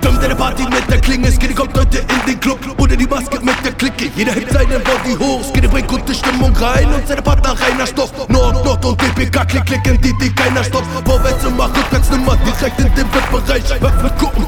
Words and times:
Stimm 0.00 0.18
deine 0.18 0.34
Party 0.34 0.62
mit 0.64 0.90
der 0.90 0.98
Klinge, 0.98 1.30
Skinny 1.30 1.52
kommt 1.52 1.76
heute 1.76 1.98
in 1.98 2.26
den 2.26 2.40
Club. 2.40 2.58
Ohne 2.78 2.96
die 2.96 3.06
Maske 3.06 3.38
mit 3.42 3.54
der 3.62 3.72
Clique. 3.72 4.10
Jeder 4.16 4.32
hebt 4.32 4.50
seinen 4.50 4.82
Body 4.82 5.14
hoch, 5.18 5.44
Skinny 5.44 5.68
bringt 5.68 5.88
gute 5.88 6.14
Stimmung 6.14 6.56
rein. 6.56 6.86
Und 6.86 7.06
seine 7.06 7.20
Partner 7.20 7.54
reiner 7.60 7.86
Stoff. 7.86 8.10
Nord, 8.28 8.64
Nord 8.64 8.82
und 8.82 8.98
DPK, 8.98 9.44
klick, 9.44 9.66
klicken 9.66 10.00
die, 10.00 10.16
die 10.16 10.32
keiner 10.32 10.64
stoppt. 10.64 10.86
Vorwärts 11.04 11.44
mach 11.54 11.68
rückwärts, 11.68 12.10
nimmer 12.10 12.34
direkt 12.36 12.78
in 12.78 12.94
den 12.94 13.06
VIP-Bereich 13.12 13.82
Werf 13.82 14.02
mit 14.02 14.18
gucken, 14.18 14.46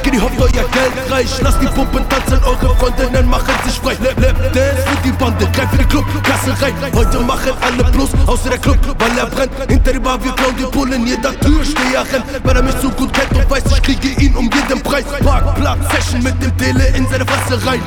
Skinny 0.00 0.18
hofft 0.18 0.38
euer 0.38 0.53
Geld 0.84 1.10
reich 1.10 1.40
Lasst 1.40 1.62
die 1.62 1.66
Pumpen 1.66 2.06
tanzen, 2.08 2.38
eure 2.44 2.76
Freundinnen 2.76 3.28
machen 3.28 3.54
sich 3.64 3.80
frei. 3.80 3.96
Lep, 4.02 4.18
lep, 4.20 4.36
dance 4.52 4.82
für 4.82 5.02
die 5.02 5.12
Bande, 5.12 5.46
greif 5.52 5.70
für 5.70 5.78
die 5.78 5.84
Club, 5.84 6.04
Kasse 6.22 6.50
rein. 6.62 6.74
Heute 6.94 7.20
machen 7.20 7.52
alle 7.60 7.90
Plus, 7.90 8.10
außer 8.26 8.50
der 8.50 8.58
Club, 8.58 8.78
weil 8.98 9.18
er 9.18 9.26
brennt. 9.26 9.52
Hinter 9.68 9.92
die 9.92 9.98
Bar, 9.98 10.22
wir 10.22 10.32
klauen 10.32 10.56
die 10.58 10.64
Pullen, 10.64 11.06
jeder 11.06 11.38
Türsteher 11.40 12.04
rennt 12.12 12.24
Weil 12.44 12.56
er 12.56 12.62
mich 12.62 12.74
so 12.82 12.90
gut 12.90 13.12
kennt 13.12 13.32
und 13.32 13.50
weiß, 13.50 13.64
ich 13.72 13.82
kriege 13.82 14.08
ihn 14.20 14.34
um 14.36 14.50
jeden 14.50 14.82
Preis. 14.82 15.04
Parkplatz, 15.24 15.78
Session 15.90 16.22
mit 16.22 16.42
dem 16.42 16.56
Tele 16.58 16.86
in 16.88 17.06
seine 17.08 17.24
Fresse 17.24 17.66
rein. 17.66 17.82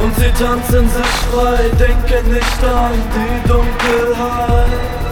Und 0.00 0.16
sie 0.16 0.30
tanzen 0.42 0.88
sich 0.88 1.12
frei, 1.30 1.68
denken 1.78 2.32
nicht 2.32 2.64
an 2.64 2.92
die 3.14 3.48
Dunkelheit 3.48 5.03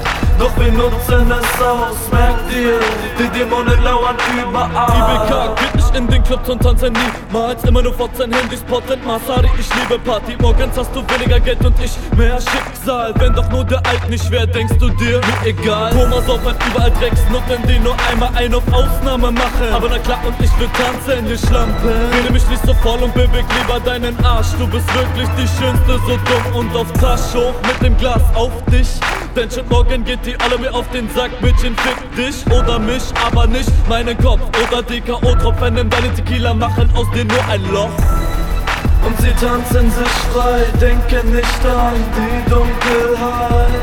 doch 0.43 0.57
wir 0.59 0.73
nutzen 0.73 1.31
es 1.31 1.63
aus, 1.63 2.11
merkt 2.11 2.51
ihr, 2.53 2.81
die 3.19 3.39
Dämonen 3.39 3.81
lauern 3.83 4.17
überall. 4.35 4.89
IBK 4.99 5.57
geht 5.61 5.75
nicht 5.77 5.97
in 5.97 6.07
den 6.09 6.25
Clubs 6.25 6.49
und 6.49 6.61
tanzen 6.61 6.93
niemals. 6.93 7.63
Immer 7.65 7.83
nur 7.83 7.95
14 7.95 8.33
Handys, 8.33 8.61
Potent 8.63 9.07
Masari, 9.07 9.49
ich 9.59 9.69
liebe 9.77 9.99
Party. 10.01 10.37
Morgens 10.41 10.77
hast 10.77 10.95
du 10.95 11.03
weniger 11.15 11.39
Geld 11.39 11.65
und 11.65 11.75
ich 11.81 11.93
mehr 12.17 12.39
Schicksal. 12.41 13.15
Wenn 13.19 13.35
doch 13.35 13.49
nur 13.51 13.65
der 13.65 13.79
Alt 13.87 14.09
nicht 14.09 14.29
wäre, 14.31 14.49
denkst 14.49 14.79
du 14.81 14.89
dir, 14.91 15.21
mir 15.21 15.49
egal. 15.49 15.93
Thomas 15.93 16.29
auf 16.29 16.41
überall 16.41 16.91
Drecksnutten, 16.91 17.63
die 17.69 17.79
nur 17.79 17.95
einmal 18.11 18.31
ein 18.35 18.53
auf 18.53 18.65
Ausnahme 18.73 19.31
machen. 19.31 19.69
Aber 19.73 19.89
na 19.89 19.99
klar, 19.99 20.19
und 20.27 20.35
ich 20.41 20.51
will 20.59 20.71
tanzen, 20.75 21.29
ihr 21.29 21.39
Schlampe. 21.39 21.95
Rede 22.17 22.33
mich 22.33 22.47
nicht 22.49 22.67
so 22.67 22.75
voll 22.75 23.01
und 23.01 23.15
beweg 23.15 23.45
lieber 23.61 23.79
deinen 23.81 24.17
Arsch. 24.25 24.49
Du 24.59 24.67
bist 24.67 24.93
wirklich 24.95 25.29
die 25.39 25.47
Schönste, 25.47 26.01
so 26.07 26.17
dumm 26.17 26.57
und 26.57 26.77
auf 26.77 26.91
Tasch 26.95 27.33
hoch 27.35 27.55
mit 27.63 27.81
dem 27.81 27.97
Glas 27.97 28.23
auf 28.35 28.51
dich. 28.71 28.89
Denn 29.35 29.51
schon 29.51 29.67
morgen 29.69 30.05
geht 30.05 30.27
die 30.27 30.37
alle 30.41 30.59
mir 30.59 30.75
auf 30.75 30.89
den 30.91 31.09
Sack, 31.11 31.31
Mädchen, 31.41 31.75
fick 31.77 32.17
dich 32.17 32.47
oder 32.53 32.79
mich, 32.79 33.03
aber 33.25 33.47
nicht 33.47 33.71
meinen 33.89 34.17
Kopf. 34.19 34.41
Oder 34.63 34.83
die 34.83 35.01
K.O.-Tropfen 35.01 35.77
in 35.79 35.89
deine 35.89 36.13
Tequila 36.15 36.53
machen 36.53 36.91
aus 36.95 37.11
dir 37.13 37.25
nur 37.25 37.45
ein 37.49 37.63
Loch. 37.73 37.91
Und 39.07 39.19
sie 39.21 39.33
tanzen 39.41 39.91
sich 39.91 40.09
frei, 40.33 40.65
denken 40.81 41.35
nicht 41.35 41.67
an 41.67 41.95
die 42.15 42.51
Dunkelheit. 42.51 43.82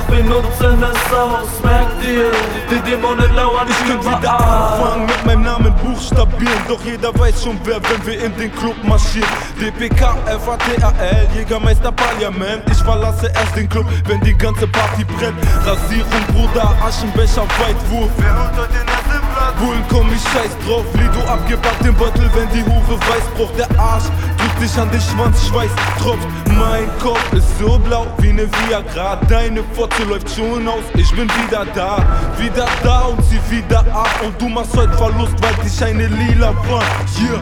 Doch 0.00 0.16
wir 0.16 0.24
nutzen 0.24 0.82
es 0.82 1.12
aus, 1.12 1.62
merkt 1.62 2.04
ihr, 2.04 2.30
die 2.70 2.90
Dämonen 2.90 3.34
lauern 3.34 3.66
Ich 3.68 3.76
könnte 3.86 4.06
wieder 4.06 4.32
anfangen 4.32 5.06
mit 5.06 5.26
meinem 5.26 5.42
Namen 5.42 5.74
buchstabieren. 5.76 6.62
Doch 6.68 6.82
jeder 6.84 7.16
weiß 7.18 7.42
schon 7.42 7.58
wer, 7.64 7.80
wenn 7.82 8.06
wir 8.06 8.24
in 8.24 8.36
den 8.36 8.54
Club 8.54 8.76
marschieren. 8.82 9.28
DPK, 9.60 10.16
FATAL, 10.44 11.28
Jägermeister 11.34 11.92
Parlament. 11.92 12.62
Ich 12.70 12.78
verlasse 12.78 13.26
erst 13.34 13.56
den 13.56 13.68
Club, 13.68 13.86
wenn 14.06 14.20
die 14.20 14.36
ganze 14.36 14.66
Party 14.68 15.04
brennt. 15.04 15.38
Rasierung, 15.66 16.24
Bruder, 16.32 16.72
Aschenbecher, 16.82 17.42
Weitwurf. 17.58 18.10
Wer 18.16 18.38
holt 18.38 18.56
heute 18.56 18.72
den 18.72 18.88
ersten? 18.88 19.29
Bullen, 19.60 19.84
komm, 19.90 20.08
ich 20.12 20.22
scheiß 20.32 20.56
drauf. 20.66 20.84
Lido 20.94 21.20
abgepackt 21.28 21.84
im 21.84 21.94
Beutel, 21.94 22.30
wenn 22.34 22.48
die 22.48 22.64
Hure 22.64 22.98
weiß 22.98 23.24
Braucht 23.36 23.58
der 23.58 23.68
Arsch, 23.78 24.04
drückt 24.38 24.62
dich 24.62 24.78
an 24.78 24.90
den 24.90 25.00
Schwanz, 25.00 25.46
Schweiß 25.46 25.70
tropft. 26.00 26.26
Mein 26.46 26.88
Kopf 26.98 27.32
ist 27.32 27.58
so 27.58 27.78
blau 27.78 28.06
wie 28.18 28.32
ne 28.32 28.48
Viagra. 28.50 29.16
Deine 29.28 29.62
Fotze 29.74 30.04
läuft 30.04 30.34
schon 30.34 30.66
aus, 30.66 30.84
ich 30.94 31.10
bin 31.14 31.28
wieder 31.28 31.66
da 31.74 31.98
Wieder 32.38 32.66
da 32.82 33.00
und 33.02 33.22
zieh 33.24 33.40
wieder 33.50 33.80
ab. 33.92 34.10
Und 34.24 34.40
du 34.40 34.48
machst 34.48 34.74
heute 34.76 34.92
Verlust, 34.94 35.34
weil 35.42 35.54
dich 35.64 35.84
eine 35.84 36.06
lila 36.06 36.54
Wand 36.68 36.84
yeah. 37.20 37.40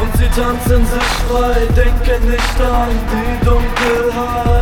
Und 0.00 0.16
sie 0.16 0.28
tanzen 0.28 0.86
sich 0.86 1.12
frei, 1.28 1.66
denken 1.76 2.30
nicht 2.30 2.60
an 2.60 2.88
die 3.12 3.44
Dunkelheit 3.44 4.53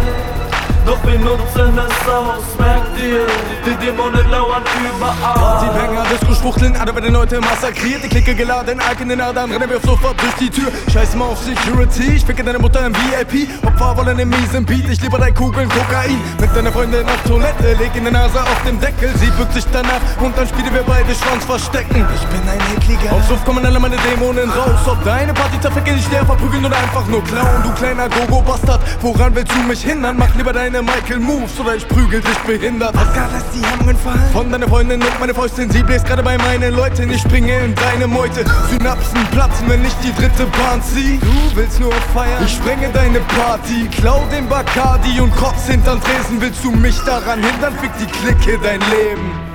wir 1.04 1.18
nutzen 1.18 1.78
es 1.78 2.08
aus, 2.08 2.44
merkt 2.58 2.98
ihr, 2.98 3.26
die 3.64 3.84
Dämonen 3.84 4.30
lauern 4.30 4.62
überall. 4.80 5.34
Partybanger, 5.34 6.04
Disco 6.10 6.34
spuchteln, 6.34 6.76
alle 6.76 6.94
werden 6.94 7.16
heute 7.16 7.40
massakriert. 7.40 8.04
Die 8.04 8.08
Klicke 8.08 8.34
geladen, 8.34 8.80
Alk 8.80 9.00
in 9.00 9.08
den 9.08 9.20
Adern, 9.20 9.50
rennen 9.50 9.68
wir 9.68 9.80
sofort 9.80 10.20
durch 10.20 10.34
die 10.34 10.50
Tür. 10.50 10.70
Scheiß 10.92 11.14
mal 11.16 11.26
auf 11.26 11.42
Security, 11.42 12.14
ich 12.16 12.24
ficke 12.24 12.44
deine 12.44 12.58
Mutter 12.58 12.86
im 12.86 12.94
VIP. 12.94 13.48
Opfer 13.64 13.96
wollen 13.96 14.18
im 14.18 14.28
miesen 14.28 14.64
Beat, 14.64 14.88
ich 14.88 15.00
liebe 15.00 15.16
drei 15.16 15.30
Kugeln 15.30 15.68
Kokain. 15.68 16.20
Mit 16.40 16.54
deiner 16.54 16.72
Freundin 16.72 17.06
auf 17.06 17.22
Toilette, 17.26 17.74
leg 17.74 17.90
in 17.94 18.04
der 18.04 18.12
Nase 18.12 18.40
auf 18.40 18.62
dem 18.66 18.78
Deckel. 18.80 19.10
Sie 19.16 19.30
bückt 19.30 19.52
sich 19.54 19.64
danach 19.72 20.00
und 20.20 20.36
dann 20.36 20.46
spielen 20.46 20.72
wir 20.72 20.82
beide 20.82 21.14
Schwanz 21.14 21.44
verstecken. 21.44 22.06
Ich 22.14 22.26
bin 22.26 22.40
ein 22.48 22.60
ekliger. 22.76 23.12
Auf 23.12 23.24
Suff 23.26 23.44
kommen 23.44 23.64
alle 23.64 23.80
meine 23.80 23.96
Dämonen 23.96 24.50
raus. 24.50 24.80
Ob 24.86 25.02
deine 25.04 25.32
Party 25.34 25.60
zerficke 25.60 25.94
ich 25.94 26.10
leer, 26.10 26.24
verprügeln 26.24 26.64
oder 26.64 26.76
einfach 26.76 27.06
nur 27.06 27.22
klauen. 27.24 27.62
Du 27.62 27.72
kleiner 27.72 28.08
Gogo-Bastard, 28.08 28.80
woran 29.00 29.34
willst 29.34 29.52
du 29.52 29.62
mich 29.62 29.82
hindern? 29.82 30.16
Mach 30.18 30.34
lieber 30.34 30.52
deine 30.52 30.82
Michael 30.94 31.20
Moves 31.20 31.58
oder 31.58 31.74
ich 31.76 31.88
prügel 31.88 32.20
dich 32.20 32.38
behindert. 32.40 32.94
Oscar, 32.94 33.28
lass 33.32 33.44
die 33.50 33.64
Hemmungen 33.66 33.96
fallen. 33.96 34.30
Von 34.32 34.50
deiner 34.50 34.68
Freundin 34.68 35.00
und 35.00 35.20
meine 35.20 35.34
Fäustin, 35.34 35.70
sie 35.70 35.82
bläst 35.82 36.06
gerade 36.06 36.22
bei 36.22 36.36
meinen 36.36 36.74
Leuten. 36.74 37.10
Ich 37.10 37.22
springe 37.22 37.64
in 37.64 37.74
deine 37.74 38.06
Meute. 38.06 38.44
Synapsen 38.70 39.24
platzen, 39.30 39.68
wenn 39.68 39.84
ich 39.84 39.94
die 40.04 40.12
dritte 40.12 40.44
Bahn 40.58 40.82
zieh. 40.82 41.18
Du 41.18 41.56
willst 41.56 41.80
nur 41.80 41.92
feiern. 42.14 42.44
Ich 42.44 42.54
sprenge 42.56 42.90
deine 42.92 43.20
Party, 43.20 43.88
klau 43.90 44.22
den 44.30 44.48
Bacardi 44.48 45.20
und 45.20 45.34
kotz 45.36 45.66
hinterm 45.66 46.00
Tresen. 46.02 46.40
Willst 46.40 46.62
du 46.62 46.70
mich 46.70 46.98
daran 47.00 47.42
hindern? 47.42 47.74
Fick 47.80 47.92
die 47.98 48.06
Clique 48.06 48.58
dein 48.62 48.80
Leben. 48.80 49.51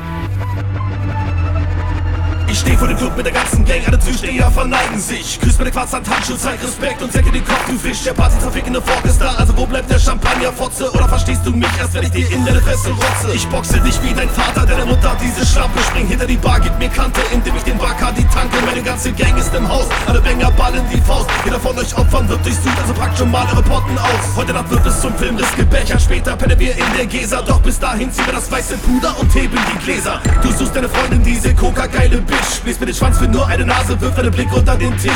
Ich 2.57 2.61
steh 2.61 2.75
vor 2.75 2.87
dem 2.87 2.97
Club 2.97 3.15
mit 3.15 3.23
der 3.23 3.33
ganzen 3.33 3.63
Gang, 3.65 3.85
alle 3.85 3.99
Zusteher 3.99 4.49
verneigen 4.49 4.99
sich. 4.99 5.39
Küss 5.39 5.59
meine 5.59 5.69
Quarzhand, 5.69 6.09
Handschuh, 6.09 6.35
zeig 6.35 6.57
Respekt 6.63 6.99
und 7.03 7.13
senke 7.13 7.31
den 7.31 7.45
Kopf, 7.45 7.63
du 7.67 7.77
Fisch. 7.77 8.01
Der 8.01 8.13
Party 8.13 8.39
zerfickende 8.39 8.81
Fork 8.81 9.05
ist 9.05 9.21
da, 9.21 9.35
also 9.35 9.55
wo 9.55 9.67
bleibt 9.67 9.91
der 9.91 9.99
Champagner, 9.99 10.51
Fotze? 10.51 10.91
Oder 10.91 11.07
verstehst 11.07 11.41
du 11.45 11.51
mich 11.51 11.69
erst, 11.77 11.93
wenn 11.93 12.01
ich 12.01 12.09
dir 12.09 12.31
in 12.31 12.43
deine 12.43 12.59
Fresse 12.59 12.89
rotze? 12.89 13.35
Ich 13.35 13.47
boxe 13.49 13.79
dich 13.81 14.01
wie 14.01 14.11
dein 14.11 14.27
Vater, 14.29 14.65
deine 14.65 14.87
Mutter, 14.87 15.15
diese 15.21 15.45
Schlampe. 15.45 15.77
Spring 15.83 16.07
hinter 16.07 16.25
die 16.25 16.37
Bar, 16.37 16.59
gib 16.59 16.75
mir 16.79 16.89
Kante, 16.89 17.21
indem 17.31 17.55
ich 17.57 17.61
den 17.61 17.77
Bacardi 17.77 18.25
tanke. 18.33 18.57
Meine 18.65 18.81
ganze 18.81 19.11
Gang 19.11 19.37
ist 19.37 19.53
im 19.53 19.69
Haus, 19.69 19.85
alle 20.07 20.19
Banger 20.19 20.49
ballen 20.49 20.81
die 20.91 21.01
Faust. 21.01 21.29
Jeder 21.45 21.59
von 21.59 21.77
euch 21.77 21.95
Opfern 21.95 22.27
wird 22.27 22.43
durchsucht, 22.43 22.79
also 22.81 22.93
packt 22.95 23.19
schon 23.19 23.29
mal 23.29 23.45
eure 23.51 23.61
Potten 23.61 23.99
aus. 23.99 24.35
Heute 24.35 24.53
Nacht 24.53 24.71
wird 24.71 24.83
es 24.83 24.99
zum 24.99 25.13
Filmriss 25.13 25.55
gebechert, 25.55 26.01
später 26.01 26.35
pennen 26.35 26.57
wir 26.57 26.75
in 26.75 26.97
der 26.97 27.05
Gesa. 27.05 27.43
Doch 27.43 27.61
bis 27.61 27.77
dahin 27.77 28.11
ziehen 28.11 28.25
wir 28.25 28.33
das 28.33 28.49
weiße 28.51 28.77
Puder 28.77 29.15
und 29.19 29.31
heben 29.35 29.59
die 29.71 29.85
Gläser. 29.85 30.19
Du 30.41 30.51
suchst 30.51 30.75
deine 30.75 30.89
Freundin, 30.89 31.21
diese 31.21 31.53
Coca-geile 31.53 32.17
Bitch. 32.17 32.46
Bläst 32.63 32.79
mir 32.79 32.87
den 32.87 32.95
Schwanz 32.95 33.17
für 33.17 33.27
nur 33.27 33.47
eine 33.47 33.65
Nase, 33.65 33.99
wirf 34.01 34.15
deinen 34.15 34.31
Blick 34.31 34.51
unter 34.51 34.75
den 34.75 34.97
Tisch. 34.97 35.13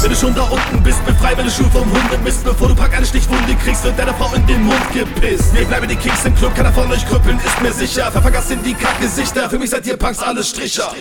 Wenn 0.00 0.10
du 0.10 0.16
schon 0.16 0.34
da 0.34 0.42
unten 0.42 0.82
bist, 0.82 1.04
befrei 1.04 1.34
meine 1.34 1.50
Schuhe 1.50 1.68
vom 1.70 1.84
Hunde 1.84 2.18
Mist, 2.22 2.44
bevor 2.44 2.68
du 2.68 2.74
pack 2.74 2.94
eine 2.94 3.04
Stichwunde 3.04 3.54
kriegst 3.56 3.84
und 3.84 3.98
deiner 3.98 4.14
Frau 4.14 4.32
in 4.34 4.46
den 4.46 4.62
Mund 4.62 4.92
gepisst. 4.92 5.52
Wir 5.54 5.64
bleiben 5.64 5.88
die 5.88 5.96
Kings 5.96 6.24
im 6.24 6.34
Club, 6.36 6.54
keiner 6.54 6.72
von 6.72 6.90
euch 6.92 7.04
krüppeln, 7.08 7.38
ist 7.38 7.60
mir 7.60 7.72
sicher. 7.72 8.10
Ververgass 8.12 8.50
in 8.50 8.62
die 8.62 8.74
Kackgesichter, 8.74 9.50
für 9.50 9.58
mich 9.58 9.70
seid 9.70 9.86
ihr 9.86 9.96
Punks 9.96 10.20
alles 10.20 10.50
Stricher. 10.50 10.92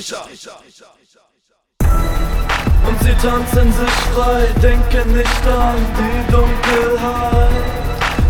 Und 2.87 3.01
sie 3.01 3.13
tanzen 3.21 3.71
sich 3.73 3.95
frei, 4.15 4.47
denken 4.63 5.15
nicht 5.15 5.47
an 5.47 5.75
die 5.97 6.31
Dunkelheit. 6.31 7.49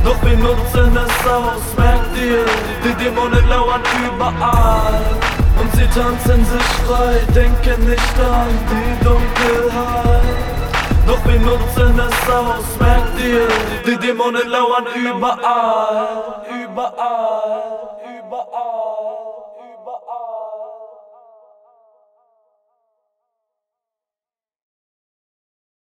Doch 0.04 0.22
wir 0.24 0.38
nutzen 0.38 0.98
es 0.98 1.28
aus, 1.30 1.62
merkt 1.78 2.18
ihr, 2.18 2.46
die 2.84 3.04
Dämonen 3.04 3.48
lauern 3.48 3.82
überall. 4.06 5.37
Und 5.68 5.76
sie 5.76 5.88
tanzen 5.88 6.46
sich 6.46 6.70
frei, 6.86 7.20
denken 7.36 7.90
nicht 7.90 8.20
an 8.20 8.48
die 8.72 9.04
Dunkelheit. 9.04 10.22
Doch 11.06 11.26
wir 11.26 11.40
nutzen 11.40 12.00
es 12.00 12.30
aus, 12.30 12.80
merkt 12.80 13.20
ihr, 13.20 13.48
die 13.86 13.98
Dämonen 13.98 14.48
lauern 14.48 14.86
überall, 14.96 16.46
überall, 16.64 17.98
überall. 18.20 18.77